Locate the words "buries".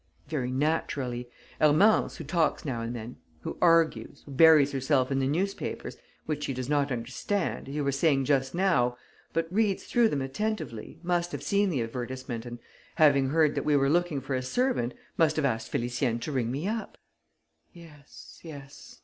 4.31-4.71